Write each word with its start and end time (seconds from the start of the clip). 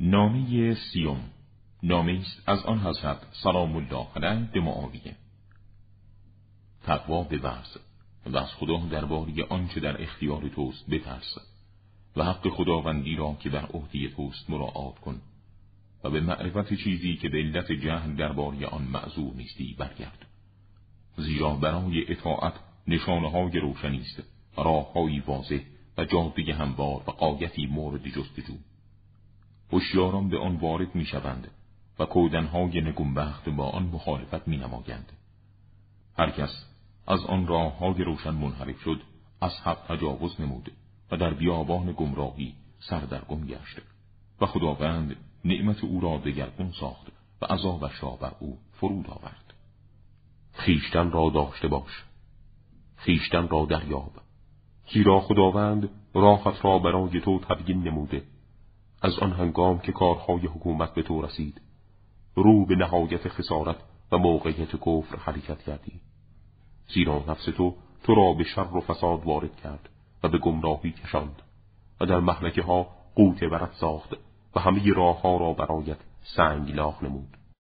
نامه 0.00 0.74
سیوم. 0.74 1.20
است 1.82 2.42
از 2.46 2.62
آن 2.62 2.80
حضرت 2.80 3.18
سلام 3.32 3.76
الله 3.76 4.06
علیه 4.16 4.48
به 4.52 4.60
معاویه. 4.60 5.16
تقوا 6.82 7.22
بورز 7.22 7.78
و 8.26 8.36
از 8.36 8.54
خدا 8.54 8.76
درباره 8.76 9.44
آنچه 9.44 9.80
در 9.80 10.02
اختیار 10.02 10.48
توست 10.48 10.90
بترس 10.90 11.38
و 12.16 12.24
حق 12.24 12.48
خداوندی 12.48 13.16
را 13.16 13.36
که 13.40 13.48
در 13.50 13.66
عهده 13.66 14.08
توست 14.08 14.50
مراعات 14.50 14.98
کن 14.98 15.20
و 16.04 16.10
به 16.10 16.20
معرفت 16.20 16.74
چیزی 16.74 17.16
که 17.16 17.28
به 17.28 17.38
علت 17.38 17.72
جهل 17.72 18.16
درباره 18.16 18.66
آن 18.66 18.82
معذور 18.82 19.34
نیستی 19.34 19.74
برگرد. 19.78 20.26
زیرا 21.16 21.54
برای 21.54 22.12
اطاعت 22.12 22.54
نشانه 22.86 23.30
های 23.30 23.60
روشنی 23.60 24.00
است 24.00 24.22
راههایی 24.56 25.20
واضح 25.20 25.60
و 25.98 26.04
جاده 26.04 26.54
هموار 26.54 27.02
و 27.06 27.10
قایتی 27.10 27.66
مورد 27.66 28.08
جستجو. 28.08 28.54
هوشیاران 29.72 30.28
به 30.28 30.38
آن 30.38 30.56
وارد 30.56 30.94
می‌شوند 30.94 31.50
و 31.98 32.04
کودنهای 32.04 32.80
نگونبخت 32.80 33.48
با 33.48 33.68
آن 33.70 33.82
مخالفت 33.82 34.48
می 34.48 34.56
نمایند. 34.56 35.12
هر 36.18 36.30
کس 36.30 36.64
از 37.06 37.24
آن 37.24 37.46
راه 37.46 37.78
های 37.78 38.04
روشن 38.04 38.30
منحرف 38.30 38.80
شد 38.80 39.00
از 39.40 39.52
حق 39.60 39.78
تجاوز 39.88 40.40
نمود 40.40 40.72
و 41.10 41.16
در 41.16 41.34
بیابان 41.34 41.92
گمراهی 41.92 42.54
سردرگم 42.80 43.46
گشت 43.46 43.80
و 44.40 44.46
خداوند 44.46 45.16
نعمت 45.44 45.84
او 45.84 46.00
را 46.00 46.18
دگرگون 46.18 46.72
ساخت 46.80 47.06
و 47.42 47.46
عذابش 47.46 48.02
را 48.02 48.10
بر 48.10 48.32
او 48.40 48.58
فرود 48.72 49.10
آورد. 49.10 49.54
خیشتن 50.52 51.10
را 51.10 51.30
داشته 51.34 51.68
باش. 51.68 52.04
خیشتن 52.96 53.48
را 53.48 53.64
دریاب. 53.64 54.12
زیرا 54.92 55.20
خداوند 55.20 55.88
راحت 56.14 56.64
را 56.64 56.78
برای 56.78 57.20
تو 57.20 57.38
تبیین 57.38 57.82
نموده. 57.82 58.22
از 59.02 59.18
آن 59.18 59.32
هنگام 59.32 59.78
که 59.78 59.92
کارهای 59.92 60.46
حکومت 60.46 60.94
به 60.94 61.02
تو 61.02 61.22
رسید 61.22 61.60
رو 62.34 62.66
به 62.66 62.76
نهایت 62.76 63.28
خسارت 63.28 63.76
و 64.12 64.18
موقعیت 64.18 64.76
کفر 64.76 65.16
حرکت 65.16 65.62
کردی. 65.62 66.00
زیرا 66.94 67.24
نفس 67.28 67.44
تو 67.44 67.74
تو 68.04 68.14
را 68.14 68.32
به 68.32 68.44
شر 68.44 68.76
و 68.76 68.80
فساد 68.80 69.24
وارد 69.24 69.56
کرد 69.56 69.88
و 70.22 70.28
به 70.28 70.38
گمراهی 70.38 70.92
کشاند 70.92 71.42
و 72.00 72.06
در 72.06 72.20
محلکه 72.20 72.62
ها 72.62 72.86
قوت 73.14 73.44
برد 73.44 73.72
ساخت 73.80 74.16
و 74.56 74.60
همه 74.60 74.92
راه 74.92 75.20
ها 75.20 75.36
را 75.36 75.52
برایت 75.52 75.98
سنگ 76.36 76.74
لاخ 76.74 77.02
نمود. 77.02 77.37